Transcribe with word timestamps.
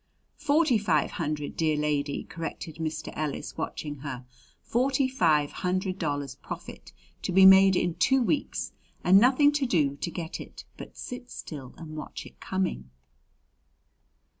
"Forty 0.39 0.79
five 0.79 1.11
hundred, 1.11 1.55
dear 1.55 1.77
lady," 1.77 2.23
corrected 2.23 2.77
Mr. 2.77 3.13
Ellis, 3.15 3.55
watching 3.55 3.97
her. 3.97 4.25
"Forty 4.63 5.07
five 5.07 5.51
hundred 5.51 5.99
dollars 5.99 6.33
profit 6.33 6.91
to 7.21 7.31
be 7.31 7.45
made 7.45 7.75
in 7.75 7.93
two 7.93 8.19
weeks, 8.23 8.71
and 9.03 9.19
nothing 9.19 9.51
to 9.51 9.67
do 9.67 9.95
to 9.97 10.09
get 10.09 10.41
it 10.41 10.65
but 10.75 10.97
sit 10.97 11.29
still 11.29 11.75
and 11.77 11.95
watch 11.95 12.25
it 12.25 12.39
coming!" 12.39 12.89